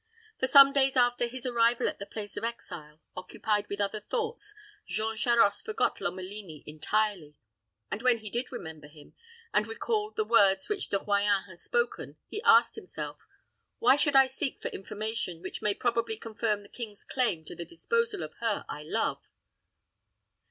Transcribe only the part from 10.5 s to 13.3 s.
which De Royans had spoken, he asked himself,